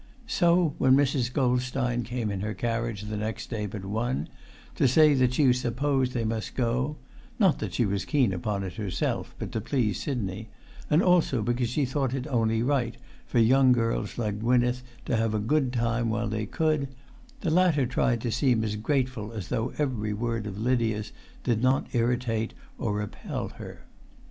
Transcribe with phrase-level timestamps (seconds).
[0.25, 1.31] So when Mrs.
[1.31, 4.29] Goldstein came in her carriage on the next day but one,
[4.73, 6.97] to say that she supposed they must go,
[7.37, 10.49] not that she was keen upon it herself, but to please Sidney,
[10.89, 15.35] and also because she thought it only right for young girls like Gwynneth to have
[15.35, 16.87] a good time while they could,
[17.41, 21.11] the latter tried to seem as grateful as though every word of Lydia's
[21.43, 23.81] did not ir[Pg 297]ritate or repel her.